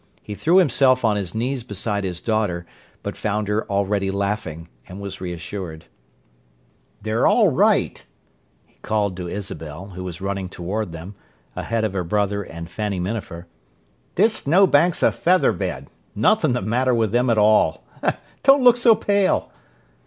[0.23, 2.65] He threw himself on his knees beside his daughter,
[3.03, 5.85] but found her already laughing, and was reassured.
[7.03, 8.03] "They're all right,"
[8.65, 11.13] he called to Isabel, who was running toward them,
[11.55, 13.45] ahead of her brother and Fanny Minafer.
[14.15, 17.83] "This snowbank's a feather bed—nothing the matter with them at all.
[18.41, 19.51] Don't look so pale!"